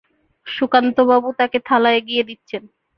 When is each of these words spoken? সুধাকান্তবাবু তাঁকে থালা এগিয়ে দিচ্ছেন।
সুধাকান্তবাবু 0.47 1.29
তাঁকে 1.39 1.59
থালা 1.67 1.89
এগিয়ে 1.91 2.23
দিচ্ছেন। 2.23 2.63